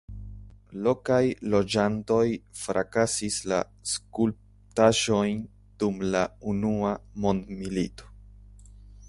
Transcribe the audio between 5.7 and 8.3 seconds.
dum la Unua Mondmilito.